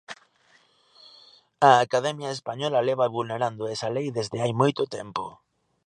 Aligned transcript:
A 1.69 1.71
Academia 1.85 2.33
española 2.37 2.85
leva 2.89 3.13
vulnerando 3.17 3.63
esa 3.75 3.89
lei 3.95 4.07
desde 4.17 4.37
hai 4.43 4.53
moito 4.61 4.83
tempo. 4.97 5.23